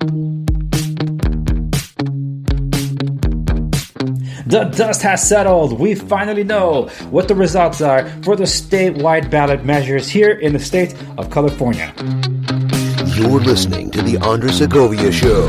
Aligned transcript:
The 0.00 0.06
dust 4.74 5.02
has 5.02 5.28
settled. 5.28 5.78
We 5.78 5.94
finally 5.94 6.42
know 6.42 6.88
what 7.10 7.28
the 7.28 7.34
results 7.34 7.82
are 7.82 8.08
for 8.22 8.34
the 8.34 8.44
statewide 8.44 9.30
ballot 9.30 9.66
measures 9.66 10.08
here 10.08 10.30
in 10.30 10.54
the 10.54 10.58
state 10.58 10.94
of 11.18 11.30
California. 11.30 11.92
You're 13.14 13.40
listening 13.40 13.90
to 13.90 14.00
The 14.00 14.16
Andres 14.22 14.56
Segovia 14.56 15.12
Show. 15.12 15.46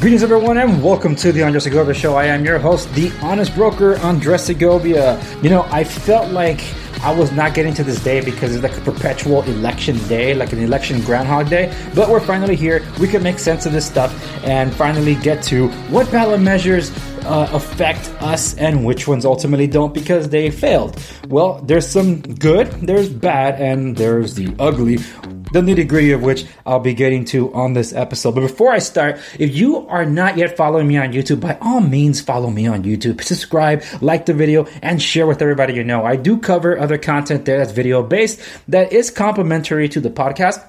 Greetings, 0.00 0.22
everyone, 0.22 0.58
and 0.58 0.82
welcome 0.82 1.16
to 1.16 1.32
the 1.32 1.42
Andres 1.42 1.64
Segovia 1.64 1.94
Show. 1.94 2.14
I 2.14 2.26
am 2.26 2.44
your 2.44 2.58
host, 2.58 2.92
the 2.92 3.10
honest 3.22 3.54
broker, 3.54 3.96
Andres 4.00 4.42
Segovia. 4.42 5.18
You 5.40 5.48
know, 5.48 5.62
I 5.70 5.82
felt 5.82 6.30
like 6.30 6.60
I 7.04 7.12
was 7.12 7.32
not 7.32 7.52
getting 7.52 7.74
to 7.74 7.84
this 7.84 8.02
day 8.02 8.24
because 8.24 8.54
it's 8.54 8.62
like 8.62 8.78
a 8.78 8.80
perpetual 8.80 9.42
election 9.42 9.98
day, 10.08 10.32
like 10.32 10.54
an 10.54 10.58
election 10.58 11.02
groundhog 11.02 11.50
day. 11.50 11.70
But 11.94 12.08
we're 12.08 12.18
finally 12.18 12.56
here. 12.56 12.82
We 12.98 13.08
can 13.08 13.22
make 13.22 13.38
sense 13.38 13.66
of 13.66 13.72
this 13.72 13.84
stuff 13.84 14.10
and 14.42 14.74
finally 14.74 15.14
get 15.16 15.42
to 15.44 15.68
what 15.90 16.10
ballot 16.10 16.40
measures 16.40 16.90
uh, 17.26 17.50
affect 17.52 18.08
us 18.22 18.54
and 18.56 18.86
which 18.86 19.06
ones 19.06 19.26
ultimately 19.26 19.66
don't 19.66 19.92
because 19.92 20.30
they 20.30 20.50
failed. 20.50 20.98
Well, 21.28 21.60
there's 21.60 21.86
some 21.86 22.22
good, 22.22 22.68
there's 22.80 23.10
bad, 23.10 23.60
and 23.60 23.94
there's 23.94 24.34
the 24.34 24.54
ugly 24.58 24.96
the 25.54 25.60
nitty 25.60 25.86
gritty 25.86 26.10
of 26.10 26.20
which 26.20 26.44
I'll 26.66 26.80
be 26.80 26.94
getting 26.94 27.24
to 27.26 27.54
on 27.54 27.74
this 27.74 27.92
episode. 27.92 28.34
But 28.34 28.40
before 28.40 28.72
I 28.72 28.80
start, 28.80 29.20
if 29.38 29.54
you 29.54 29.86
are 29.86 30.04
not 30.04 30.36
yet 30.36 30.56
following 30.56 30.88
me 30.88 30.96
on 30.96 31.12
YouTube, 31.12 31.40
by 31.40 31.56
all 31.60 31.80
means 31.80 32.20
follow 32.20 32.50
me 32.50 32.66
on 32.66 32.82
YouTube. 32.82 33.22
Subscribe, 33.22 33.84
like 34.00 34.26
the 34.26 34.34
video, 34.34 34.66
and 34.82 35.00
share 35.00 35.28
with 35.28 35.40
everybody 35.40 35.74
you 35.74 35.84
know. 35.84 36.04
I 36.04 36.16
do 36.16 36.38
cover 36.38 36.76
other 36.76 36.98
content 36.98 37.44
there 37.44 37.58
that's 37.58 37.70
video 37.70 38.02
based 38.02 38.40
that 38.66 38.92
is 38.92 39.10
complementary 39.10 39.88
to 39.90 40.00
the 40.00 40.10
podcast. 40.10 40.60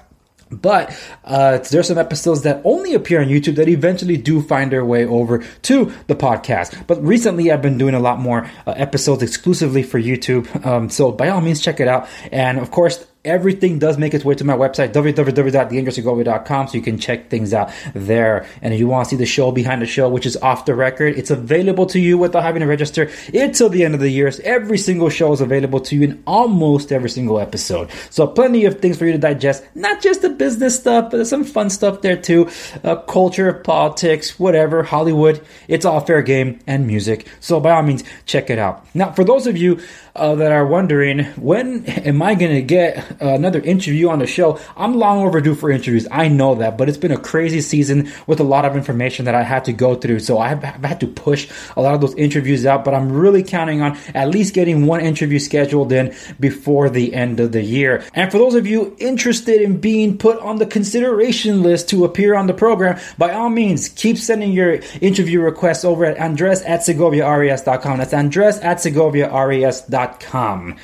But 0.48 0.96
uh, 1.24 1.58
there's 1.58 1.88
some 1.88 1.98
episodes 1.98 2.42
that 2.42 2.62
only 2.62 2.94
appear 2.94 3.20
on 3.20 3.26
YouTube 3.26 3.56
that 3.56 3.68
eventually 3.68 4.16
do 4.16 4.40
find 4.40 4.70
their 4.70 4.84
way 4.84 5.04
over 5.04 5.44
to 5.62 5.92
the 6.06 6.14
podcast. 6.14 6.86
But 6.86 7.02
recently, 7.02 7.50
I've 7.50 7.62
been 7.62 7.78
doing 7.78 7.94
a 7.94 7.98
lot 7.98 8.20
more 8.20 8.48
uh, 8.64 8.70
episodes 8.76 9.24
exclusively 9.24 9.82
for 9.82 10.00
YouTube. 10.00 10.64
Um, 10.64 10.88
so 10.88 11.10
by 11.10 11.30
all 11.30 11.40
means, 11.40 11.60
check 11.60 11.80
it 11.80 11.88
out. 11.88 12.08
And 12.30 12.60
of 12.60 12.70
course, 12.70 13.04
everything 13.26 13.78
does 13.78 13.98
make 13.98 14.14
its 14.14 14.24
way 14.24 14.34
to 14.34 14.44
my 14.44 14.56
website, 14.56 14.92
www.theandressegovia.com, 14.92 16.68
so 16.68 16.74
you 16.74 16.82
can 16.82 16.98
check 16.98 17.28
things 17.28 17.52
out 17.52 17.70
there. 17.94 18.46
And 18.62 18.72
if 18.72 18.80
you 18.80 18.86
want 18.86 19.08
to 19.08 19.10
see 19.10 19.16
the 19.16 19.26
show 19.26 19.52
behind 19.52 19.82
the 19.82 19.86
show, 19.86 20.08
which 20.08 20.26
is 20.26 20.36
off 20.38 20.64
the 20.64 20.74
record, 20.74 21.18
it's 21.18 21.30
available 21.30 21.86
to 21.86 21.98
you 21.98 22.16
without 22.16 22.42
having 22.42 22.60
to 22.60 22.66
register 22.66 23.10
until 23.34 23.68
the 23.68 23.84
end 23.84 23.94
of 23.94 24.00
the 24.00 24.08
year. 24.08 24.30
Every 24.44 24.78
single 24.78 25.10
show 25.10 25.32
is 25.32 25.40
available 25.40 25.80
to 25.80 25.96
you 25.96 26.02
in 26.02 26.22
almost 26.26 26.92
every 26.92 27.10
single 27.10 27.40
episode. 27.40 27.90
So 28.10 28.26
plenty 28.26 28.64
of 28.64 28.80
things 28.80 28.96
for 28.96 29.06
you 29.06 29.12
to 29.12 29.18
digest, 29.18 29.64
not 29.74 30.00
just 30.00 30.22
the 30.22 30.30
business 30.30 30.76
stuff, 30.76 31.10
but 31.10 31.26
some 31.26 31.44
fun 31.44 31.70
stuff 31.70 32.02
there 32.02 32.16
too. 32.16 32.48
Uh, 32.84 32.96
culture, 32.96 33.52
politics, 33.52 34.38
whatever, 34.38 34.82
Hollywood. 34.82 35.44
It's 35.68 35.84
all 35.84 36.00
fair 36.00 36.22
game 36.22 36.60
and 36.66 36.86
music. 36.86 37.26
So 37.40 37.60
by 37.60 37.72
all 37.72 37.82
means, 37.82 38.04
check 38.24 38.50
it 38.50 38.58
out. 38.58 38.86
Now, 38.94 39.12
for 39.12 39.24
those 39.24 39.46
of 39.46 39.56
you 39.56 39.80
uh, 40.14 40.34
that 40.36 40.52
are 40.52 40.66
wondering 40.66 41.24
when 41.36 41.84
am 41.86 42.22
I 42.22 42.34
going 42.34 42.54
to 42.54 42.62
get 42.62 43.15
uh, 43.20 43.34
another 43.34 43.60
interview 43.60 44.08
on 44.08 44.18
the 44.18 44.26
show, 44.26 44.58
I'm 44.76 44.94
long 44.96 45.26
overdue 45.26 45.54
for 45.54 45.70
interviews. 45.70 46.06
I 46.10 46.28
know 46.28 46.54
that, 46.56 46.78
but 46.78 46.88
it's 46.88 46.98
been 46.98 47.12
a 47.12 47.18
crazy 47.18 47.60
season 47.60 48.10
with 48.26 48.40
a 48.40 48.44
lot 48.44 48.64
of 48.64 48.76
information 48.76 49.24
that 49.26 49.34
I 49.34 49.42
had 49.42 49.64
to 49.66 49.72
go 49.72 49.94
through. 49.94 50.20
So 50.20 50.38
I've, 50.38 50.64
I've 50.64 50.84
had 50.84 51.00
to 51.00 51.06
push 51.06 51.50
a 51.76 51.82
lot 51.82 51.94
of 51.94 52.00
those 52.00 52.14
interviews 52.14 52.66
out, 52.66 52.84
but 52.84 52.94
I'm 52.94 53.12
really 53.12 53.42
counting 53.42 53.82
on 53.82 53.98
at 54.14 54.28
least 54.28 54.54
getting 54.54 54.86
one 54.86 55.00
interview 55.00 55.38
scheduled 55.38 55.92
in 55.92 56.14
before 56.38 56.90
the 56.90 57.14
end 57.14 57.40
of 57.40 57.52
the 57.52 57.62
year. 57.62 58.04
And 58.14 58.30
for 58.30 58.38
those 58.38 58.54
of 58.54 58.66
you 58.66 58.96
interested 58.98 59.60
in 59.62 59.80
being 59.80 60.18
put 60.18 60.38
on 60.40 60.56
the 60.56 60.66
consideration 60.66 61.62
list 61.62 61.88
to 61.90 62.04
appear 62.04 62.34
on 62.34 62.46
the 62.46 62.54
program, 62.54 62.98
by 63.18 63.32
all 63.32 63.48
means, 63.48 63.88
keep 63.88 64.18
sending 64.18 64.52
your 64.52 64.80
interview 65.00 65.40
requests 65.40 65.84
over 65.84 66.04
at 66.04 66.18
Andres 66.18 66.62
at 66.62 66.80
SegoviaRES.com. 66.80 67.98
That's 67.98 68.14
Andres 68.14 68.58
at 68.58 68.78
SegoviaRES.com. 68.78 70.76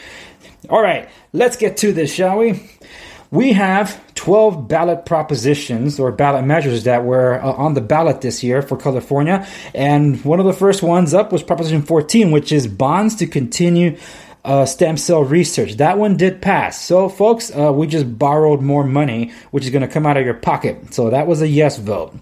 All 0.70 0.80
right, 0.82 1.08
let's 1.32 1.56
get 1.56 1.76
to 1.78 1.92
this, 1.92 2.12
shall 2.12 2.38
we? 2.38 2.62
We 3.30 3.52
have 3.54 3.98
12 4.14 4.68
ballot 4.68 5.06
propositions 5.06 5.98
or 5.98 6.12
ballot 6.12 6.44
measures 6.44 6.84
that 6.84 7.04
were 7.04 7.42
uh, 7.42 7.52
on 7.52 7.72
the 7.72 7.80
ballot 7.80 8.20
this 8.20 8.42
year 8.42 8.60
for 8.60 8.76
California. 8.76 9.46
And 9.74 10.22
one 10.22 10.38
of 10.38 10.44
the 10.44 10.52
first 10.52 10.82
ones 10.82 11.14
up 11.14 11.32
was 11.32 11.42
Proposition 11.42 11.82
14, 11.82 12.30
which 12.30 12.52
is 12.52 12.66
bonds 12.66 13.16
to 13.16 13.26
continue 13.26 13.96
uh, 14.44 14.66
stem 14.66 14.96
cell 14.96 15.22
research. 15.22 15.74
That 15.74 15.98
one 15.98 16.16
did 16.16 16.42
pass. 16.42 16.80
So, 16.80 17.08
folks, 17.08 17.50
uh, 17.54 17.72
we 17.72 17.86
just 17.86 18.18
borrowed 18.18 18.60
more 18.60 18.84
money, 18.84 19.32
which 19.50 19.64
is 19.64 19.70
going 19.70 19.82
to 19.82 19.88
come 19.88 20.06
out 20.06 20.16
of 20.16 20.24
your 20.24 20.34
pocket. 20.34 20.92
So, 20.94 21.10
that 21.10 21.26
was 21.26 21.42
a 21.42 21.48
yes 21.48 21.78
vote. 21.78 22.14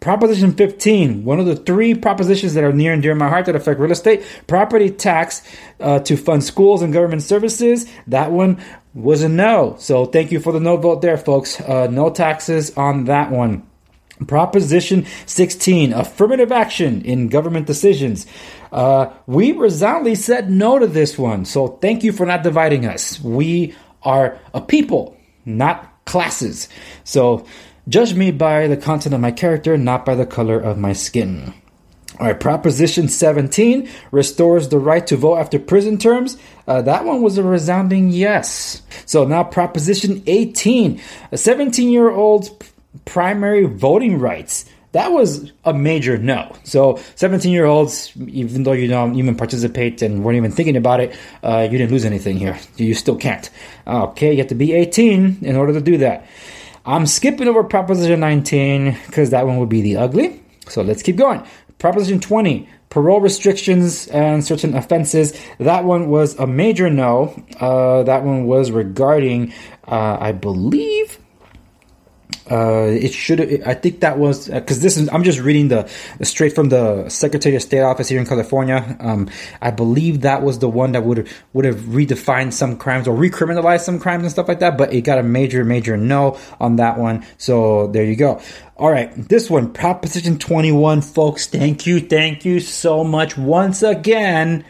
Proposition 0.00 0.52
15, 0.52 1.24
one 1.24 1.38
of 1.38 1.46
the 1.46 1.56
three 1.56 1.94
propositions 1.94 2.54
that 2.54 2.64
are 2.64 2.72
near 2.72 2.92
and 2.92 3.02
dear 3.02 3.12
to 3.12 3.18
my 3.18 3.28
heart 3.28 3.46
that 3.46 3.56
affect 3.56 3.78
real 3.78 3.92
estate 3.92 4.24
property 4.46 4.90
tax 4.90 5.42
uh, 5.80 5.98
to 6.00 6.16
fund 6.16 6.42
schools 6.42 6.82
and 6.82 6.92
government 6.92 7.22
services. 7.22 7.86
That 8.06 8.32
one 8.32 8.58
was 8.94 9.22
a 9.22 9.28
no. 9.28 9.76
So, 9.78 10.06
thank 10.06 10.32
you 10.32 10.40
for 10.40 10.52
the 10.52 10.60
no 10.60 10.78
vote 10.78 11.02
there, 11.02 11.18
folks. 11.18 11.60
Uh, 11.60 11.88
no 11.88 12.10
taxes 12.10 12.76
on 12.76 13.04
that 13.04 13.30
one. 13.30 13.66
Proposition 14.26 15.06
16, 15.26 15.92
affirmative 15.92 16.50
action 16.50 17.02
in 17.02 17.28
government 17.28 17.66
decisions. 17.66 18.26
Uh, 18.72 19.12
we 19.26 19.52
resoundingly 19.52 20.14
said 20.14 20.50
no 20.50 20.78
to 20.78 20.86
this 20.86 21.18
one. 21.18 21.44
So 21.44 21.68
thank 21.68 22.02
you 22.02 22.12
for 22.12 22.24
not 22.24 22.42
dividing 22.42 22.86
us. 22.86 23.20
We 23.20 23.74
are 24.02 24.38
a 24.54 24.60
people, 24.60 25.16
not 25.44 26.04
classes. 26.06 26.68
So 27.04 27.46
judge 27.88 28.14
me 28.14 28.30
by 28.30 28.68
the 28.68 28.76
content 28.76 29.14
of 29.14 29.20
my 29.20 29.32
character, 29.32 29.76
not 29.76 30.04
by 30.06 30.14
the 30.14 30.26
color 30.26 30.58
of 30.58 30.78
my 30.78 30.92
skin. 30.92 31.52
All 32.18 32.26
right, 32.26 32.40
Proposition 32.40 33.08
17 33.08 33.88
restores 34.10 34.70
the 34.70 34.78
right 34.78 35.06
to 35.06 35.16
vote 35.16 35.36
after 35.36 35.58
prison 35.58 35.98
terms. 35.98 36.38
Uh, 36.66 36.80
that 36.82 37.04
one 37.04 37.20
was 37.20 37.36
a 37.36 37.42
resounding 37.42 38.08
yes. 38.08 38.80
So 39.04 39.26
now, 39.26 39.44
Proposition 39.44 40.22
18 40.26 41.00
a 41.32 41.36
17 41.36 41.90
year 41.90 42.10
old's 42.10 42.50
primary 43.04 43.64
voting 43.64 44.18
rights. 44.18 44.64
That 44.92 45.12
was 45.12 45.52
a 45.64 45.74
major 45.74 46.16
no. 46.16 46.56
So, 46.64 46.98
17 47.16 47.52
year 47.52 47.66
olds, 47.66 48.12
even 48.28 48.62
though 48.62 48.72
you 48.72 48.88
don't 48.88 49.14
even 49.16 49.34
participate 49.34 50.00
and 50.00 50.24
weren't 50.24 50.38
even 50.38 50.52
thinking 50.52 50.76
about 50.76 51.00
it, 51.00 51.14
uh, 51.42 51.68
you 51.70 51.76
didn't 51.76 51.92
lose 51.92 52.06
anything 52.06 52.38
here. 52.38 52.58
You 52.76 52.94
still 52.94 53.16
can't. 53.16 53.50
Okay, 53.86 54.32
you 54.32 54.38
have 54.38 54.46
to 54.48 54.54
be 54.54 54.72
18 54.72 55.38
in 55.42 55.56
order 55.56 55.74
to 55.74 55.80
do 55.82 55.98
that. 55.98 56.26
I'm 56.86 57.04
skipping 57.06 57.46
over 57.46 57.62
Proposition 57.62 58.20
19 58.20 58.96
because 59.06 59.30
that 59.30 59.46
one 59.46 59.58
would 59.58 59.68
be 59.68 59.82
the 59.82 59.98
ugly. 59.98 60.42
So, 60.68 60.80
let's 60.80 61.02
keep 61.02 61.16
going. 61.16 61.44
Proposition 61.78 62.18
20, 62.18 62.66
parole 62.88 63.20
restrictions 63.20 64.08
and 64.08 64.42
certain 64.42 64.74
offenses. 64.74 65.38
That 65.58 65.84
one 65.84 66.08
was 66.08 66.38
a 66.38 66.46
major 66.46 66.88
no. 66.88 67.38
Uh, 67.60 68.02
that 68.04 68.24
one 68.24 68.46
was 68.46 68.70
regarding, 68.70 69.52
uh, 69.86 70.16
I 70.18 70.32
believe, 70.32 71.18
uh, 72.50 72.86
it 72.88 73.12
should. 73.12 73.62
I 73.62 73.74
think 73.74 74.00
that 74.00 74.18
was 74.18 74.48
because 74.48 74.78
uh, 74.78 74.82
this 74.82 74.96
is. 74.96 75.08
I'm 75.08 75.24
just 75.24 75.40
reading 75.40 75.68
the, 75.68 75.90
straight 76.22 76.54
from 76.54 76.68
the 76.68 77.08
Secretary 77.08 77.56
of 77.56 77.62
State 77.62 77.80
office 77.80 78.08
here 78.08 78.20
in 78.20 78.26
California. 78.26 78.96
Um, 79.00 79.28
I 79.60 79.72
believe 79.72 80.20
that 80.20 80.42
was 80.42 80.60
the 80.60 80.68
one 80.68 80.92
that 80.92 81.02
would 81.02 81.28
would 81.52 81.64
have 81.64 81.80
redefined 81.80 82.52
some 82.52 82.76
crimes 82.76 83.08
or 83.08 83.16
recriminalized 83.16 83.80
some 83.80 83.98
crimes 83.98 84.22
and 84.22 84.30
stuff 84.30 84.46
like 84.46 84.60
that. 84.60 84.78
But 84.78 84.92
it 84.92 85.02
got 85.02 85.18
a 85.18 85.24
major, 85.24 85.64
major 85.64 85.96
no 85.96 86.38
on 86.60 86.76
that 86.76 86.98
one. 86.98 87.26
So 87.36 87.88
there 87.88 88.04
you 88.04 88.16
go. 88.16 88.40
All 88.76 88.90
right, 88.90 89.10
this 89.28 89.48
one, 89.50 89.72
Proposition 89.72 90.38
21, 90.38 91.00
folks. 91.00 91.46
Thank 91.46 91.86
you, 91.86 91.98
thank 91.98 92.44
you 92.44 92.60
so 92.60 93.02
much 93.02 93.36
once 93.36 93.82
again. 93.82 94.64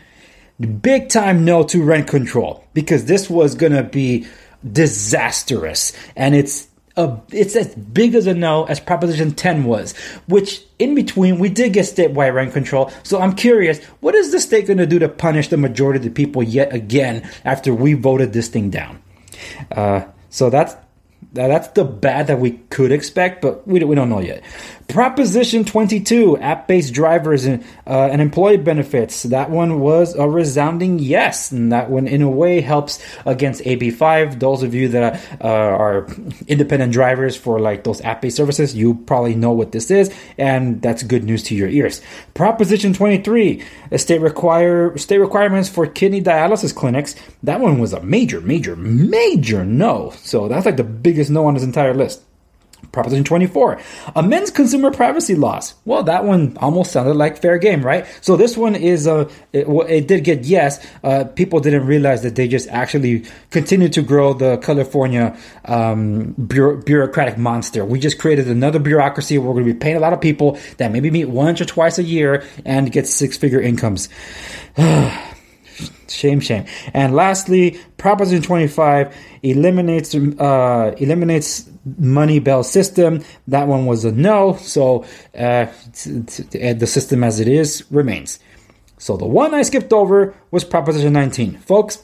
Big 0.81 1.09
time 1.11 1.45
no 1.45 1.65
to 1.65 1.83
rent 1.83 2.09
control 2.09 2.65
because 2.73 3.05
this 3.05 3.29
was 3.29 3.55
gonna 3.55 3.83
be 3.83 4.27
disastrous, 4.73 5.93
and 6.15 6.35
it's 6.35 6.69
a, 6.97 7.21
it's 7.31 7.55
as 7.57 7.75
big 7.75 8.15
as 8.15 8.27
a 8.27 8.35
no 8.35 8.65
as 8.65 8.81
Proposition 8.81 9.33
10 9.33 9.65
was, 9.65 9.97
which 10.29 10.63
in 10.79 10.95
between 10.95 11.39
we 11.39 11.49
did 11.49 11.73
get 11.73 11.85
statewide 11.85 12.35
rent 12.35 12.53
control. 12.53 12.91
So 13.03 13.21
I'm 13.21 13.35
curious, 13.35 13.83
what 14.01 14.15
is 14.15 14.33
the 14.33 14.41
state 14.41 14.67
going 14.67 14.79
to 14.79 14.87
do 14.87 14.99
to 14.99 15.09
punish 15.09 15.49
the 15.49 15.57
majority 15.57 15.99
of 15.99 16.05
the 16.05 16.11
people 16.11 16.43
yet 16.43 16.73
again 16.73 17.29
after 17.45 17.75
we 17.75 17.95
voted 17.95 18.33
this 18.33 18.49
thing 18.49 18.71
down? 18.71 19.03
Uh, 19.71 20.05
so 20.31 20.51
that's 20.51 20.75
that's 21.33 21.69
the 21.69 21.85
bad 21.85 22.29
that 22.29 22.41
we 22.41 22.53
could 22.71 22.93
expect, 22.93 23.43
but 23.43 23.67
we, 23.69 23.83
we 23.85 23.95
don't 23.95 24.09
know 24.09 24.21
yet. 24.21 24.43
Proposition 24.89 25.65
22, 25.65 26.39
app 26.39 26.69
based 26.69 26.95
drivers 26.95 27.45
and, 27.45 27.65
uh, 27.89 28.09
and 28.11 28.23
employee 28.23 28.57
benefits. 28.57 29.25
That 29.25 29.51
one 29.51 29.81
was 29.81 30.15
a 30.15 30.29
resounding 30.29 31.01
yes. 31.01 31.51
And 31.51 31.73
that 31.73 31.91
one, 31.91 32.07
in 32.07 32.23
a 32.23 32.31
way, 32.31 32.61
helps 32.61 33.03
against 33.25 33.63
AB5. 33.63 34.39
Those 34.39 34.63
of 34.63 34.75
you 34.75 34.89
that 34.89 35.21
uh, 35.41 35.49
are 35.49 36.07
independent 36.47 36.93
drivers 36.93 37.37
for 37.37 37.59
like 37.59 37.83
those 37.83 38.01
app 38.03 38.23
based 38.23 38.37
services, 38.37 38.77
you 38.77 38.95
probably 38.95 39.35
know 39.35 39.51
what 39.51 39.73
this 39.73 39.91
is. 39.91 40.15
And 40.39 40.81
that's 40.81 41.03
good 41.03 41.25
news 41.25 41.43
to 41.45 41.57
your 41.57 41.69
ears. 41.69 42.01
Proposition 42.35 42.93
23, 42.93 43.65
state, 43.97 44.21
require, 44.21 44.97
state 44.99 45.19
requirements 45.19 45.69
for 45.69 45.89
kidney 45.89 46.23
dialysis 46.23 46.75
clinics. 46.75 47.17
That 47.43 47.61
one 47.61 47.81
was 47.81 47.93
a 47.93 48.03
major, 48.03 48.41
major, 48.41 48.77
major 48.77 49.65
no. 49.65 50.13
So 50.19 50.47
that's 50.47 50.65
like 50.65 50.77
the 50.77 50.85
biggest 51.07 51.31
no 51.31 51.47
on 51.47 51.55
his 51.55 51.63
entire 51.63 51.95
list. 51.95 52.21
Proposition 52.91 53.25
24 53.25 53.81
amends 54.17 54.51
consumer 54.51 54.91
privacy 54.91 55.37
laws. 55.37 55.75
Well, 55.85 56.03
that 56.05 56.25
one 56.25 56.57
almost 56.59 56.91
sounded 56.91 57.15
like 57.15 57.41
fair 57.41 57.59
game, 57.59 57.83
right? 57.83 58.07
So 58.23 58.37
this 58.37 58.57
one 58.57 58.75
is 58.75 59.07
uh, 59.07 59.31
it, 59.53 59.67
it 59.89 60.09
did 60.09 60.25
get 60.25 60.45
yes. 60.45 60.85
Uh, 61.05 61.25
people 61.25 61.61
didn't 61.61 61.87
realize 61.87 62.23
that 62.23 62.35
they 62.35 62.49
just 62.49 62.69
actually 62.69 63.25
continued 63.51 63.93
to 63.95 64.03
grow 64.03 64.35
the 64.35 64.57
California 64.59 65.37
um, 65.65 66.33
bureau- 66.33 66.83
bureaucratic 66.83 67.39
monster. 67.39 67.85
We 67.85 68.01
just 68.01 68.19
created 68.19 68.49
another 68.49 68.81
bureaucracy. 68.81 69.39
We're 69.39 69.53
going 69.53 69.67
to 69.67 69.73
be 69.73 69.79
paying 69.79 69.97
a 69.97 70.01
lot 70.01 70.13
of 70.13 70.21
people 70.21 70.59
that 70.79 70.91
maybe 70.91 71.11
meet 71.11 71.29
once 71.29 71.61
or 71.61 71.67
twice 71.67 71.99
a 71.99 72.03
year 72.03 72.45
and 72.65 72.91
get 72.91 73.07
six 73.07 73.37
figure 73.37 73.61
incomes. 73.61 74.09
Shame, 76.09 76.41
shame. 76.41 76.65
And 76.95 77.15
lastly, 77.15 77.81
Proposition 77.97 78.43
25 78.43 79.15
eliminates 79.43 80.15
uh, 80.15 80.95
eliminates 80.99 81.69
money 81.99 82.39
bail 82.39 82.63
system. 82.63 83.23
That 83.49 83.69
one 83.69 83.87
was 83.87 84.05
a 84.05 84.13
no. 84.13 84.57
So 84.57 85.05
uh, 85.37 85.67
the 86.05 86.87
system 86.87 87.25
as 87.25 87.41
it 87.41 87.49
is 87.49 87.85
remains. 87.91 88.39
So 88.99 89.17
the 89.17 89.27
one 89.27 89.55
I 89.55 89.63
skipped 89.63 89.93
over 89.93 90.35
was 90.51 90.65
Proposition 90.65 91.13
19, 91.13 91.59
folks. 91.59 92.03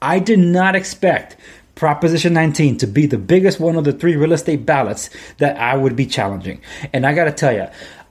I 0.00 0.18
did 0.18 0.38
not 0.38 0.76
expect 0.76 1.36
Proposition 1.74 2.32
19 2.34 2.78
to 2.78 2.86
be 2.86 3.06
the 3.06 3.18
biggest 3.18 3.58
one 3.58 3.76
of 3.76 3.84
the 3.84 3.92
three 3.92 4.14
real 4.14 4.32
estate 4.32 4.66
ballots 4.66 5.10
that 5.38 5.56
I 5.56 5.76
would 5.76 5.96
be 5.96 6.06
challenging. 6.06 6.60
And 6.92 7.06
I 7.06 7.14
got 7.14 7.24
to 7.24 7.32
tell 7.32 7.52
you, 7.52 7.66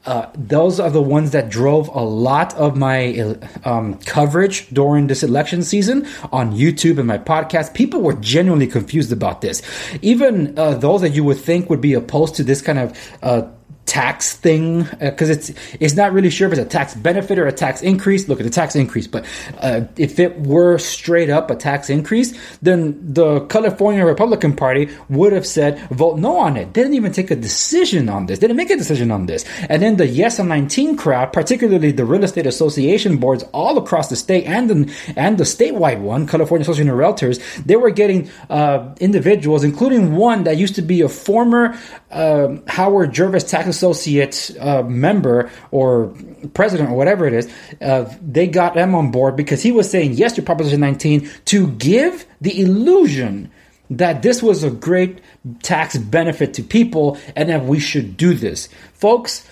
uh, 0.05 0.27
those 0.33 0.79
are 0.79 0.89
the 0.89 1.01
ones 1.01 1.31
that 1.31 1.49
drove 1.49 1.87
a 1.89 1.99
lot 2.01 2.53
of 2.55 2.77
my 2.77 3.35
um, 3.65 3.95
coverage 4.05 4.67
during 4.69 5.07
this 5.07 5.23
election 5.23 5.61
season 5.61 6.07
on 6.31 6.51
YouTube 6.51 6.97
and 6.97 7.07
my 7.07 7.17
podcast. 7.17 7.73
People 7.73 8.01
were 8.01 8.13
genuinely 8.13 8.67
confused 8.67 9.11
about 9.11 9.41
this. 9.41 9.61
Even 10.01 10.57
uh, 10.57 10.75
those 10.75 11.01
that 11.01 11.09
you 11.09 11.23
would 11.23 11.37
think 11.37 11.69
would 11.69 11.81
be 11.81 11.93
opposed 11.93 12.35
to 12.35 12.43
this 12.43 12.61
kind 12.61 12.79
of 12.79 12.97
uh, 13.21 13.43
tax 13.89 14.35
thing 14.35 14.83
because 14.99 15.29
uh, 15.29 15.33
it's 15.33 15.51
it's 15.79 15.95
not 15.95 16.13
really 16.13 16.29
sure 16.29 16.45
if 16.47 16.53
it's 16.53 16.61
a 16.61 16.69
tax 16.69 16.93
benefit 16.93 17.39
or 17.39 17.47
a 17.47 17.51
tax 17.51 17.81
increase. 17.81 18.29
Look 18.29 18.39
at 18.39 18.43
the 18.43 18.51
tax 18.51 18.75
increase, 18.75 19.07
but 19.07 19.25
uh, 19.61 19.81
if 19.97 20.19
it 20.19 20.39
were 20.41 20.77
straight 20.77 21.31
up 21.31 21.49
a 21.49 21.55
tax 21.55 21.89
increase, 21.89 22.37
then 22.61 22.99
the 23.01 23.41
California 23.47 24.05
Republican 24.05 24.55
Party 24.55 24.89
would 25.09 25.33
have 25.33 25.47
said 25.47 25.79
vote 25.89 26.19
no 26.19 26.37
on 26.37 26.55
it. 26.55 26.73
They 26.73 26.83
didn't 26.83 26.93
even 26.93 27.11
take 27.11 27.31
a 27.31 27.35
decision 27.35 28.09
on 28.09 28.27
this. 28.27 28.37
They 28.37 28.47
didn't 28.47 28.57
make 28.57 28.69
a 28.69 28.77
decision 28.77 29.09
on 29.09 29.25
this. 29.25 29.43
And 29.67 29.81
then 29.81 29.97
the 29.97 30.05
Yes 30.05 30.39
on 30.39 30.49
19 30.49 30.95
crowd, 30.95 31.33
particularly 31.33 31.91
the 31.91 32.05
real 32.05 32.23
estate 32.23 32.45
association 32.45 33.17
boards 33.17 33.43
all 33.53 33.77
across 33.79 34.09
the 34.09 34.15
state 34.15 34.45
and 34.45 34.69
the 34.69 34.93
and 35.15 35.39
the 35.39 35.45
statewide 35.45 35.99
one, 35.99 36.27
California 36.27 36.61
Association 36.61 36.89
of 36.89 36.97
Realtors, 36.99 37.41
they 37.65 37.75
were 37.75 37.89
getting 37.89 38.29
uh, 38.51 38.93
individuals, 38.99 39.63
including 39.63 40.15
one 40.15 40.43
that 40.43 40.57
used 40.57 40.75
to 40.75 40.83
be 40.83 41.01
a 41.01 41.09
former 41.09 41.75
uh, 42.11 42.55
Howard 42.67 43.13
Jarvis 43.13 43.43
tax 43.43 43.67
associate 43.79 44.51
uh, 44.59 44.83
member 44.83 45.49
or 45.71 46.13
president 46.53 46.89
or 46.89 46.95
whatever 46.95 47.25
it 47.25 47.33
is, 47.33 47.51
uh, 47.81 48.13
they 48.21 48.47
got 48.47 48.75
him 48.75 48.93
on 48.93 49.11
board 49.11 49.35
because 49.35 49.63
he 49.63 49.71
was 49.71 49.89
saying 49.89 50.13
yes 50.13 50.33
to 50.33 50.41
Proposition 50.41 50.81
19 50.81 51.29
to 51.45 51.67
give 51.67 52.25
the 52.41 52.59
illusion 52.59 53.49
that 53.89 54.21
this 54.21 54.43
was 54.43 54.63
a 54.63 54.69
great 54.69 55.19
tax 55.63 55.97
benefit 55.97 56.53
to 56.53 56.63
people 56.63 57.17
and 57.35 57.49
that 57.49 57.65
we 57.65 57.79
should 57.79 58.17
do 58.17 58.33
this. 58.33 58.67
Folks, 58.93 59.47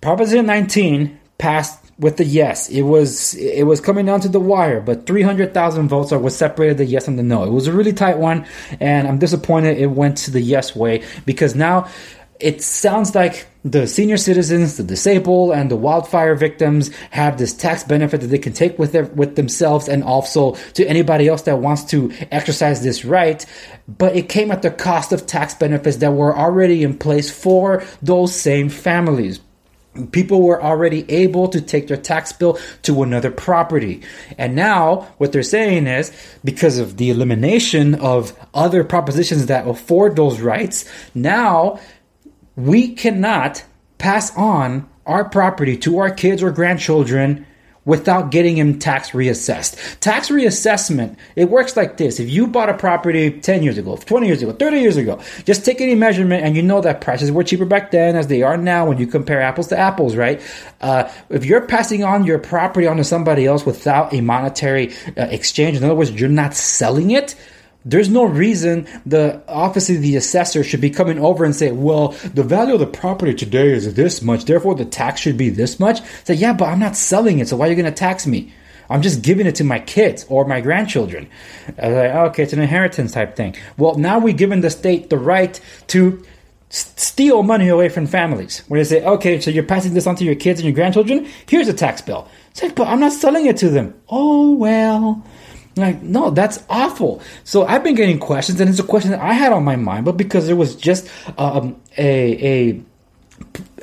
Proposition 0.00 0.46
19 0.46 1.18
passed 1.38 1.88
with 1.98 2.16
the 2.16 2.24
yes. 2.24 2.68
It 2.68 2.82
was 2.82 3.34
it 3.34 3.64
was 3.64 3.80
coming 3.80 4.06
down 4.06 4.20
to 4.20 4.28
the 4.28 4.40
wire, 4.40 4.80
but 4.80 5.06
300,000 5.06 5.88
votes 5.88 6.12
are 6.12 6.18
what 6.18 6.32
separated 6.32 6.78
the 6.78 6.84
yes 6.84 7.08
and 7.08 7.18
the 7.18 7.22
no. 7.22 7.44
It 7.44 7.50
was 7.50 7.66
a 7.66 7.72
really 7.72 7.92
tight 7.92 8.18
one, 8.18 8.46
and 8.78 9.08
I'm 9.08 9.18
disappointed 9.18 9.78
it 9.78 9.90
went 9.90 10.18
to 10.18 10.30
the 10.30 10.40
yes 10.40 10.76
way 10.76 11.04
because 11.26 11.54
now 11.54 11.88
it 12.40 12.62
sounds 12.62 13.14
like 13.14 13.46
the 13.64 13.86
senior 13.86 14.16
citizens, 14.16 14.76
the 14.76 14.84
disabled, 14.84 15.52
and 15.52 15.70
the 15.70 15.76
wildfire 15.76 16.34
victims 16.34 16.94
have 17.10 17.36
this 17.36 17.52
tax 17.52 17.82
benefit 17.82 18.20
that 18.20 18.28
they 18.28 18.38
can 18.38 18.52
take 18.52 18.78
with 18.78 18.92
their, 18.92 19.04
with 19.04 19.36
themselves 19.36 19.88
and 19.88 20.04
also 20.04 20.52
to 20.74 20.86
anybody 20.86 21.26
else 21.26 21.42
that 21.42 21.58
wants 21.58 21.84
to 21.84 22.12
exercise 22.30 22.82
this 22.82 23.04
right. 23.04 23.44
But 23.88 24.14
it 24.14 24.28
came 24.28 24.50
at 24.50 24.62
the 24.62 24.70
cost 24.70 25.12
of 25.12 25.26
tax 25.26 25.54
benefits 25.54 25.96
that 25.98 26.12
were 26.12 26.36
already 26.36 26.84
in 26.84 26.96
place 26.96 27.30
for 27.30 27.82
those 28.00 28.34
same 28.34 28.68
families. 28.68 29.40
People 30.12 30.42
were 30.42 30.62
already 30.62 31.10
able 31.10 31.48
to 31.48 31.60
take 31.60 31.88
their 31.88 31.96
tax 31.96 32.32
bill 32.32 32.56
to 32.82 33.02
another 33.02 33.32
property. 33.32 34.02
And 34.36 34.54
now 34.54 35.08
what 35.18 35.32
they're 35.32 35.42
saying 35.42 35.88
is 35.88 36.12
because 36.44 36.78
of 36.78 36.98
the 36.98 37.10
elimination 37.10 37.96
of 37.96 38.38
other 38.54 38.84
propositions 38.84 39.46
that 39.46 39.66
afford 39.66 40.14
those 40.14 40.40
rights, 40.40 40.88
now 41.16 41.80
we 42.58 42.92
cannot 42.92 43.64
pass 43.98 44.36
on 44.36 44.88
our 45.06 45.24
property 45.24 45.76
to 45.76 45.98
our 45.98 46.10
kids 46.10 46.42
or 46.42 46.50
grandchildren 46.50 47.46
without 47.84 48.30
getting 48.30 48.56
them 48.56 48.78
tax 48.78 49.12
reassessed. 49.12 49.98
Tax 50.00 50.28
reassessment, 50.28 51.16
it 51.36 51.48
works 51.48 51.76
like 51.76 51.96
this. 51.96 52.20
If 52.20 52.28
you 52.28 52.48
bought 52.48 52.68
a 52.68 52.74
property 52.74 53.30
10 53.30 53.62
years 53.62 53.78
ago, 53.78 53.96
20 53.96 54.26
years 54.26 54.42
ago, 54.42 54.52
30 54.52 54.80
years 54.80 54.96
ago, 54.96 55.20
just 55.44 55.64
take 55.64 55.80
any 55.80 55.94
measurement 55.94 56.44
and 56.44 56.56
you 56.56 56.62
know 56.62 56.80
that 56.82 57.00
prices 57.00 57.30
were 57.30 57.44
cheaper 57.44 57.64
back 57.64 57.92
then 57.92 58.16
as 58.16 58.26
they 58.26 58.42
are 58.42 58.58
now 58.58 58.86
when 58.86 58.98
you 58.98 59.06
compare 59.06 59.40
apples 59.40 59.68
to 59.68 59.78
apples, 59.78 60.16
right? 60.16 60.42
Uh, 60.80 61.10
if 61.30 61.46
you're 61.46 61.64
passing 61.66 62.02
on 62.02 62.26
your 62.26 62.40
property 62.40 62.86
onto 62.88 63.04
somebody 63.04 63.46
else 63.46 63.64
without 63.64 64.12
a 64.12 64.20
monetary 64.20 64.92
uh, 65.16 65.22
exchange, 65.30 65.76
in 65.76 65.84
other 65.84 65.94
words, 65.94 66.10
you're 66.10 66.28
not 66.28 66.54
selling 66.54 67.12
it, 67.12 67.36
there's 67.84 68.08
no 68.08 68.24
reason 68.24 68.86
the 69.06 69.42
office 69.48 69.88
of 69.88 70.02
the 70.02 70.16
assessor 70.16 70.62
should 70.64 70.80
be 70.80 70.90
coming 70.90 71.18
over 71.18 71.44
and 71.44 71.54
say, 71.54 71.72
well, 71.72 72.08
the 72.34 72.42
value 72.42 72.74
of 72.74 72.80
the 72.80 72.86
property 72.86 73.34
today 73.34 73.70
is 73.70 73.94
this 73.94 74.20
much, 74.20 74.44
therefore 74.44 74.74
the 74.74 74.84
tax 74.84 75.20
should 75.20 75.36
be 75.36 75.50
this 75.50 75.80
much. 75.80 76.00
Say, 76.24 76.34
yeah, 76.34 76.52
but 76.52 76.66
I'm 76.66 76.80
not 76.80 76.96
selling 76.96 77.38
it, 77.38 77.48
so 77.48 77.56
why 77.56 77.66
are 77.66 77.70
you 77.70 77.76
going 77.76 77.86
to 77.86 77.92
tax 77.92 78.26
me? 78.26 78.52
I'm 78.90 79.02
just 79.02 79.22
giving 79.22 79.46
it 79.46 79.56
to 79.56 79.64
my 79.64 79.80
kids 79.80 80.24
or 80.28 80.44
my 80.46 80.60
grandchildren. 80.60 81.28
I 81.80 81.88
was 81.88 81.96
like, 81.96 82.10
okay, 82.10 82.42
it's 82.42 82.52
an 82.52 82.60
inheritance 82.60 83.12
type 83.12 83.36
thing. 83.36 83.54
Well, 83.76 83.96
now 83.96 84.18
we've 84.18 84.36
given 84.36 84.60
the 84.60 84.70
state 84.70 85.10
the 85.10 85.18
right 85.18 85.60
to 85.88 86.24
steal 86.70 87.42
money 87.42 87.68
away 87.68 87.90
from 87.90 88.06
families. 88.06 88.62
Where 88.68 88.80
they 88.80 88.84
say, 88.84 89.04
okay, 89.04 89.40
so 89.40 89.50
you're 89.50 89.62
passing 89.62 89.94
this 89.94 90.06
on 90.06 90.16
to 90.16 90.24
your 90.24 90.34
kids 90.34 90.60
and 90.60 90.66
your 90.66 90.74
grandchildren? 90.74 91.28
Here's 91.46 91.68
a 91.68 91.74
tax 91.74 92.00
bill. 92.00 92.28
It's 92.50 92.62
like, 92.62 92.74
but 92.74 92.88
I'm 92.88 93.00
not 93.00 93.12
selling 93.12 93.46
it 93.46 93.58
to 93.58 93.68
them. 93.68 93.94
Oh, 94.08 94.54
well. 94.54 95.22
Like, 95.78 96.02
no, 96.02 96.30
that's 96.30 96.62
awful. 96.68 97.22
So 97.44 97.66
I've 97.66 97.84
been 97.84 97.94
getting 97.94 98.18
questions, 98.18 98.60
and 98.60 98.68
it's 98.68 98.78
a 98.78 98.84
question 98.84 99.12
that 99.12 99.20
I 99.20 99.32
had 99.32 99.52
on 99.52 99.64
my 99.64 99.76
mind, 99.76 100.04
but 100.04 100.16
because 100.16 100.48
it 100.48 100.54
was 100.54 100.74
just 100.74 101.08
um, 101.38 101.80
a, 101.96 102.70
a 102.70 102.82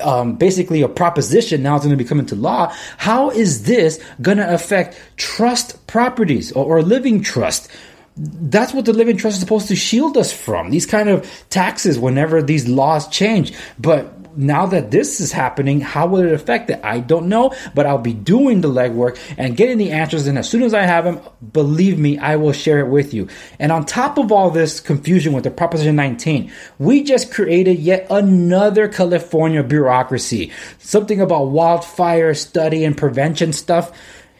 um, 0.03 0.35
basically 0.35 0.81
a 0.81 0.89
proposition 0.89 1.63
now 1.63 1.75
it's 1.75 1.85
going 1.85 1.97
to 1.97 2.03
be 2.03 2.07
coming 2.07 2.25
to 2.25 2.35
law. 2.35 2.73
How 2.97 3.29
is 3.29 3.63
this 3.63 4.03
going 4.21 4.37
to 4.37 4.53
affect 4.53 4.99
trust 5.15 5.87
properties 5.87 6.51
or, 6.51 6.65
or 6.65 6.81
living 6.81 7.21
trust? 7.21 7.69
That's 8.17 8.73
what 8.73 8.85
the 8.85 8.93
living 8.93 9.17
trust 9.17 9.35
is 9.35 9.41
supposed 9.41 9.67
to 9.67 9.75
shield 9.75 10.15
us 10.15 10.31
from. 10.31 10.69
These 10.69 10.85
kind 10.85 11.09
of 11.09 11.29
taxes 11.49 11.99
whenever 11.99 12.41
these 12.41 12.67
laws 12.67 13.09
change. 13.09 13.53
But 13.77 14.37
now 14.37 14.65
that 14.67 14.91
this 14.91 15.19
is 15.19 15.31
happening, 15.31 15.81
how 15.81 16.07
will 16.07 16.21
it 16.21 16.31
affect 16.31 16.69
it? 16.69 16.79
I 16.83 16.99
don't 16.99 17.27
know, 17.27 17.53
but 17.73 17.85
I'll 17.85 17.97
be 17.97 18.13
doing 18.13 18.61
the 18.61 18.69
legwork 18.69 19.17
and 19.37 19.57
getting 19.57 19.77
the 19.77 19.91
answers. 19.91 20.27
And 20.27 20.37
as 20.37 20.49
soon 20.49 20.63
as 20.63 20.73
I 20.73 20.83
have 20.83 21.05
them, 21.05 21.19
believe 21.51 21.99
me, 21.99 22.17
I 22.17 22.35
will 22.35 22.53
share 22.53 22.79
it 22.79 22.87
with 22.87 23.13
you. 23.13 23.27
And 23.59 23.71
on 23.71 23.85
top 23.85 24.17
of 24.17 24.31
all 24.31 24.49
this 24.49 24.79
confusion 24.79 25.33
with 25.33 25.43
the 25.43 25.51
Proposition 25.51 25.95
19, 25.95 26.51
we 26.79 27.03
just 27.03 27.33
created 27.33 27.79
yet 27.79 28.07
another 28.09 28.87
California 28.87 29.63
bureaucracy. 29.63 30.51
Something 30.79 31.21
about 31.21 31.47
wildfire 31.47 32.33
study 32.33 32.85
and 32.85 32.97
prevention 32.97 33.53
stuff. 33.53 33.91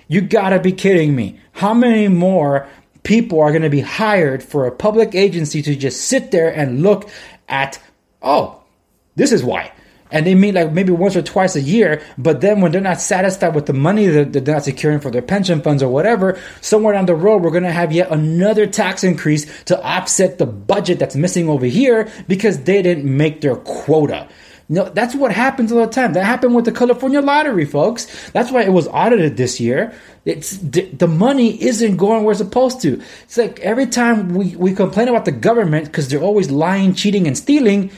You 0.07 0.21
gotta 0.21 0.59
be 0.59 0.71
kidding 0.71 1.15
me. 1.15 1.39
How 1.53 1.73
many 1.73 2.07
more 2.07 2.67
people 3.05 3.39
are 3.39 3.53
gonna 3.53 3.69
be 3.69 3.79
hired 3.79 4.43
for 4.43 4.67
a 4.67 4.71
public 4.71 5.15
agency 5.15 5.61
to 5.61 5.75
just 5.75 6.01
sit 6.01 6.31
there 6.31 6.53
and 6.53 6.81
look 6.81 7.09
at, 7.47 7.79
oh, 8.21 8.61
this 9.15 9.31
is 9.31 9.43
why 9.43 9.71
and 10.11 10.25
they 10.25 10.35
meet 10.35 10.53
like 10.53 10.71
maybe 10.71 10.91
once 10.91 11.15
or 11.15 11.21
twice 11.21 11.55
a 11.55 11.61
year. 11.61 12.01
But 12.17 12.41
then 12.41 12.61
when 12.61 12.71
they're 12.71 12.81
not 12.81 13.01
satisfied 13.01 13.55
with 13.55 13.65
the 13.65 13.73
money 13.73 14.07
that 14.07 14.33
they're 14.33 14.55
not 14.55 14.63
securing 14.63 14.99
for 14.99 15.11
their 15.11 15.21
pension 15.21 15.61
funds 15.61 15.81
or 15.81 15.89
whatever, 15.89 16.39
somewhere 16.61 16.93
down 16.93 17.05
the 17.05 17.15
road, 17.15 17.41
we're 17.41 17.51
going 17.51 17.63
to 17.63 17.71
have 17.71 17.91
yet 17.91 18.11
another 18.11 18.67
tax 18.67 19.03
increase 19.03 19.63
to 19.63 19.81
offset 19.83 20.37
the 20.37 20.45
budget 20.45 20.99
that's 20.99 21.15
missing 21.15 21.49
over 21.49 21.65
here 21.65 22.09
because 22.27 22.63
they 22.63 22.81
didn't 22.81 23.05
make 23.05 23.41
their 23.41 23.55
quota. 23.55 24.29
No, 24.67 24.89
that's 24.89 25.13
what 25.13 25.31
happens 25.31 25.71
all 25.71 25.85
the 25.85 25.91
time. 25.91 26.13
That 26.13 26.25
happened 26.25 26.55
with 26.55 26.65
the 26.65 26.71
California 26.71 27.21
lottery, 27.21 27.65
folks. 27.65 28.31
That's 28.31 28.51
why 28.51 28.63
it 28.63 28.73
was 28.73 28.87
audited 28.87 29.37
this 29.37 29.59
year. 29.59 29.93
It's 30.25 30.57
the 30.57 31.07
money 31.07 31.61
isn't 31.61 31.97
going 31.97 32.23
where 32.23 32.31
it's 32.31 32.39
supposed 32.39 32.81
to. 32.81 32.99
It's 33.23 33.37
like 33.37 33.59
every 33.59 33.85
time 33.85 34.33
we, 34.33 34.55
we 34.55 34.73
complain 34.73 35.07
about 35.07 35.25
the 35.25 35.31
government 35.31 35.85
because 35.85 36.09
they're 36.09 36.21
always 36.21 36.49
lying, 36.49 36.95
cheating, 36.95 37.27
and 37.27 37.37
stealing. 37.37 37.91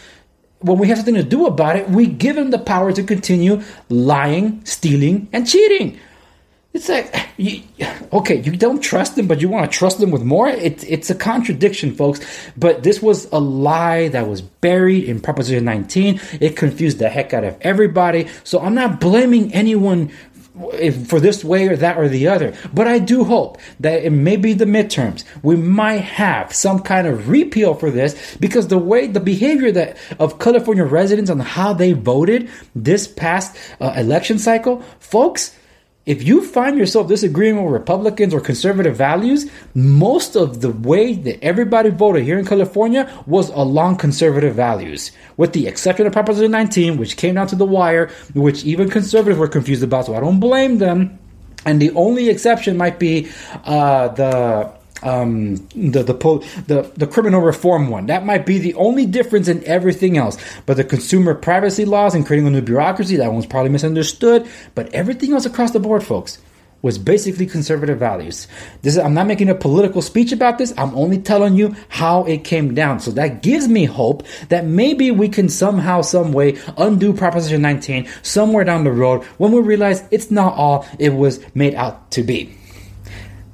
When 0.60 0.78
we 0.78 0.88
have 0.90 0.98
something 0.98 1.14
to 1.14 1.24
do 1.24 1.46
about 1.46 1.78
it, 1.78 1.90
we 1.90 2.06
give 2.06 2.36
them 2.36 2.52
the 2.52 2.60
power 2.60 2.92
to 2.92 3.04
continue 3.04 3.62
lying, 3.88 4.66
stealing, 4.66 5.30
and 5.32 5.48
cheating. 5.48 5.98
It's 6.74 6.90
like, 6.90 7.16
you, 7.38 7.64
okay, 8.14 8.42
you 8.42 8.52
don't 8.56 8.82
trust 8.82 9.16
them, 9.16 9.28
but 9.28 9.42
you 9.42 9.50
want 9.50 9.72
to 9.72 9.78
trust 9.78 10.00
them 10.00 10.12
with 10.12 10.24
more. 10.24 10.48
It's 10.48 10.84
it's 10.84 11.10
a 11.10 11.16
contradiction, 11.16 11.96
folks. 11.96 12.20
But 12.56 12.84
this 12.84 13.02
was 13.02 13.26
a 13.32 13.40
lie 13.40 14.10
that 14.10 14.28
was 14.28 14.42
buried 14.42 15.06
in 15.06 15.20
Proposition 15.20 15.66
19. 15.66 16.20
It 16.40 16.56
confused 16.56 17.00
the 17.00 17.10
heck 17.10 17.34
out 17.34 17.44
of 17.44 17.58
everybody. 17.62 18.28
So 18.44 18.60
I'm 18.60 18.76
not 18.76 19.00
blaming 19.00 19.54
anyone 19.54 20.12
for 21.06 21.20
this 21.20 21.44
way 21.44 21.68
or 21.68 21.76
that 21.76 21.98
or 21.98 22.08
the 22.08 22.28
other. 22.28 22.56
But 22.74 22.88
I 22.88 23.00
do 23.00 23.24
hope 23.24 23.60
that 23.80 24.04
it 24.04 24.10
may 24.10 24.38
be 24.38 24.54
the 24.54 24.66
midterms. 24.66 25.24
We 25.44 25.56
might 25.56 26.02
have 26.02 26.54
some 26.54 26.80
kind 26.80 27.08
of 27.08 27.30
repeal 27.30 27.76
for 27.76 27.92
this 27.92 28.36
because 28.38 28.68
the 28.68 28.78
way 28.78 29.08
the 29.08 29.20
behavior 29.20 29.72
that 29.72 29.98
of 30.20 30.40
California 30.40 30.84
residents 30.84 31.30
on 31.30 31.40
how 31.40 31.74
they 31.74 31.94
voted 31.94 32.50
this 32.76 33.08
past 33.08 33.56
uh, 33.80 33.94
election 33.96 34.40
cycle, 34.40 34.82
folks 35.00 35.57
if 36.08 36.24
you 36.24 36.42
find 36.42 36.78
yourself 36.78 37.10
disagreeing 37.10 37.62
with 37.62 37.74
Republicans 37.74 38.34
or 38.34 38.40
conservative 38.40 38.96
values, 38.96 39.52
most 39.76 40.38
of 40.38 40.62
the 40.62 40.72
way 40.72 41.14
that 41.14 41.44
everybody 41.44 41.90
voted 41.90 42.24
here 42.24 42.40
in 42.40 42.46
California 42.46 43.12
was 43.28 43.50
along 43.50 43.98
conservative 43.98 44.56
values, 44.56 45.12
with 45.36 45.52
the 45.52 45.68
exception 45.68 46.08
of 46.08 46.14
Proposition 46.14 46.50
19, 46.50 46.96
which 46.96 47.18
came 47.18 47.36
down 47.36 47.48
to 47.48 47.58
the 47.58 47.66
wire, 47.66 48.10
which 48.34 48.64
even 48.64 48.90
conservatives 48.90 49.38
were 49.38 49.50
confused 49.50 49.84
about. 49.84 50.06
So 50.06 50.16
I 50.16 50.22
don't 50.22 50.40
blame 50.40 50.78
them. 50.78 51.20
And 51.66 51.82
the 51.82 51.92
only 51.92 52.30
exception 52.30 52.78
might 52.78 53.00
be 53.00 53.30
uh, 53.66 54.08
the 54.08 54.77
um, 55.04 55.56
the 55.76 56.04
the, 56.04 56.14
the 56.68 56.92
the 56.96 57.08
criminal 57.08 57.42
reform 57.42 57.90
one. 57.90 58.08
That 58.08 58.26
might 58.26 58.46
be 58.46 58.60
the 58.60 58.74
only 58.76 59.06
difference 59.06 59.48
in 59.48 59.64
everything 59.64 60.18
else. 60.18 60.38
But 60.66 60.78
the 60.78 60.84
consumer 60.84 61.34
privacy 61.34 61.86
laws 61.86 62.16
and 62.16 62.26
creating 62.26 62.48
a 62.48 62.52
new 62.52 62.62
bureaucracy, 62.62 63.18
that 63.18 63.32
one's 63.32 63.46
probably 63.46 63.70
misunderstood. 63.70 64.48
But 64.76 64.94
everything 64.94 65.34
else 65.34 65.46
across 65.46 65.72
the 65.72 65.80
board, 65.80 66.04
folks, 66.04 66.40
was 66.82 66.98
basically 66.98 67.46
conservative 67.46 67.98
values. 67.98 68.48
This 68.82 68.94
is, 68.94 69.00
I'm 69.00 69.14
not 69.14 69.28
making 69.28 69.50
a 69.50 69.56
political 69.56 70.02
speech 70.02 70.32
about 70.32 70.58
this. 70.58 70.74
I'm 70.78 70.96
only 70.96 71.18
telling 71.18 71.56
you 71.56 71.76
how 71.90 72.24
it 72.26 72.44
came 72.44 72.76
down. 72.76 73.00
So 73.00 73.12
that 73.12 73.42
gives 73.42 73.68
me 73.68 73.86
hope 73.86 74.24
that 74.50 74.66
maybe 74.66 75.12
we 75.12 75.28
can 75.28 75.50
somehow, 75.50 76.02
some 76.02 76.34
way 76.34 76.58
undo 76.78 77.14
Proposition 77.14 77.62
19 77.62 78.08
somewhere 78.22 78.64
down 78.64 78.84
the 78.84 78.92
road 78.92 79.24
when 79.38 79.52
we 79.52 79.60
realize 79.60 80.04
it's 80.12 80.30
not 80.30 80.54
all 80.54 80.86
it 81.00 81.14
was 81.14 81.40
made 81.56 81.74
out 81.74 82.12
to 82.12 82.24
be. 82.24 82.57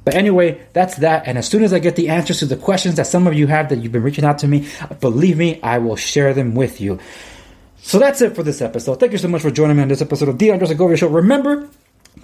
But 0.06 0.16
anyway, 0.16 0.62
that's 0.74 0.96
that. 0.98 1.28
And 1.28 1.38
as 1.38 1.48
soon 1.48 1.64
as 1.64 1.74
I 1.74 1.80
get 1.80 1.96
the 1.96 2.10
answers 2.10 2.40
to 2.40 2.46
the 2.46 2.58
questions 2.58 2.96
that 2.96 3.08
some 3.08 3.26
of 3.28 3.34
you 3.34 3.48
have 3.48 3.70
that 3.70 3.80
you've 3.80 3.92
been 3.92 4.04
reaching 4.04 4.26
out 4.26 4.40
to 4.40 4.48
me, 4.48 4.68
believe 5.00 5.38
me, 5.38 5.62
I 5.62 5.78
will 5.78 5.96
share 5.96 6.34
them 6.34 6.56
with 6.56 6.82
you. 6.82 7.00
So 7.78 8.00
that's 8.00 8.22
it 8.22 8.36
for 8.36 8.44
this 8.44 8.62
episode. 8.62 9.00
Thank 9.00 9.12
you 9.12 9.18
so 9.18 9.28
much 9.28 9.42
for 9.42 9.52
joining 9.52 9.78
me 9.78 9.84
on 9.84 9.90
this 9.90 10.02
episode 10.02 10.30
of 10.30 10.40
The 10.40 10.52
Andres 10.52 10.70
Segovia 10.70 10.98
Show. 10.98 11.08
Remember, 11.08 11.70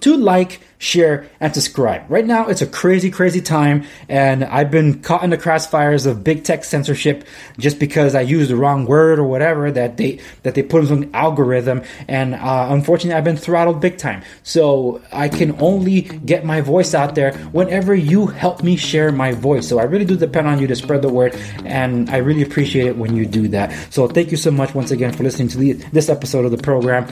to 0.01 0.15
like, 0.17 0.61
share, 0.79 1.29
and 1.41 1.53
subscribe. 1.53 2.09
Right 2.09 2.25
now, 2.25 2.47
it's 2.47 2.61
a 2.61 2.67
crazy, 2.67 3.11
crazy 3.11 3.41
time, 3.41 3.85
and 4.07 4.43
I've 4.45 4.71
been 4.71 5.01
caught 5.01 5.23
in 5.23 5.29
the 5.29 5.37
crossfires 5.37 6.07
of 6.07 6.23
big 6.23 6.45
tech 6.45 6.63
censorship 6.63 7.25
just 7.59 7.79
because 7.79 8.15
I 8.15 8.21
used 8.21 8.49
the 8.49 8.55
wrong 8.55 8.85
word 8.85 9.19
or 9.19 9.25
whatever 9.25 9.69
that 9.71 9.97
they 9.97 10.19
that 10.43 10.55
they 10.55 10.63
put 10.63 10.81
in 10.81 10.87
some 10.87 11.11
algorithm, 11.13 11.83
and 12.07 12.33
uh, 12.33 12.67
unfortunately, 12.71 13.17
I've 13.17 13.25
been 13.25 13.37
throttled 13.37 13.81
big 13.81 13.97
time. 13.97 14.23
So 14.43 15.01
I 15.11 15.27
can 15.27 15.61
only 15.61 16.01
get 16.01 16.45
my 16.45 16.61
voice 16.61 16.93
out 16.93 17.13
there 17.13 17.33
whenever 17.51 17.93
you 17.93 18.27
help 18.27 18.63
me 18.63 18.77
share 18.77 19.11
my 19.11 19.33
voice. 19.33 19.67
So 19.67 19.79
I 19.79 19.83
really 19.83 20.05
do 20.05 20.15
depend 20.15 20.47
on 20.47 20.59
you 20.59 20.67
to 20.67 20.75
spread 20.75 21.01
the 21.01 21.09
word, 21.09 21.35
and 21.65 22.09
I 22.09 22.17
really 22.17 22.41
appreciate 22.41 22.87
it 22.87 22.97
when 22.97 23.15
you 23.15 23.25
do 23.25 23.49
that. 23.49 23.75
So 23.93 24.07
thank 24.07 24.31
you 24.31 24.37
so 24.37 24.49
much 24.49 24.73
once 24.73 24.91
again 24.91 25.11
for 25.11 25.23
listening 25.23 25.49
to 25.49 25.57
the, 25.57 25.73
this 25.91 26.07
episode 26.07 26.45
of 26.45 26.51
the 26.51 26.57
program. 26.57 27.05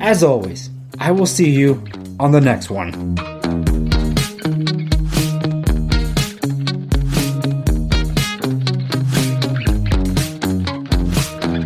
As 0.00 0.24
always. 0.24 0.73
I 0.98 1.10
will 1.10 1.26
see 1.26 1.50
you 1.50 1.82
on 2.20 2.32
the 2.32 2.40
next 2.40 2.70
one. 2.70 2.92